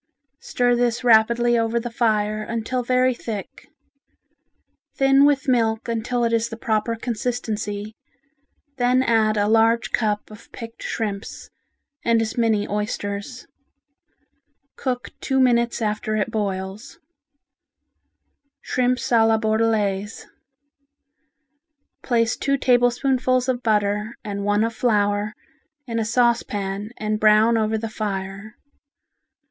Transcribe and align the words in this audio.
Stir 0.39 0.73
this 0.75 1.03
rapidly 1.03 1.59
over 1.59 1.79
the 1.79 1.91
fire 1.91 2.41
until 2.41 2.81
very 2.81 3.13
thick. 3.13 3.67
Thin 4.95 5.25
with 5.25 5.47
milk 5.47 5.87
until 5.87 6.23
it 6.23 6.33
is 6.33 6.49
the 6.49 6.57
proper 6.57 6.95
consistency, 6.95 7.93
then 8.77 9.03
add 9.03 9.37
a 9.37 9.47
large 9.47 9.91
cup 9.91 10.31
of 10.31 10.51
picked 10.51 10.81
shrimps, 10.81 11.51
and 12.03 12.19
as 12.19 12.35
many 12.35 12.67
oysters. 12.67 13.45
Cook 14.75 15.09
two 15.19 15.39
minutes 15.39 15.83
after 15.83 16.15
it 16.15 16.31
boils. 16.31 16.97
Shrimps 18.59 19.11
a 19.11 19.23
la 19.23 19.37
Bordelaise 19.37 20.25
Place 22.01 22.35
two 22.37 22.57
tablespoonfuls 22.57 23.47
of 23.47 23.61
butter 23.61 24.15
and 24.23 24.43
one 24.43 24.63
of 24.63 24.73
flour 24.73 25.35
in 25.85 25.99
a 25.99 26.05
saucepan 26.05 26.89
and 26.97 27.19
brown 27.19 27.55
over 27.55 27.77
the 27.77 27.87
fire. 27.87 28.57